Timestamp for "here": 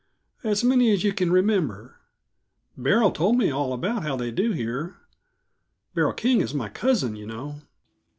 4.51-4.95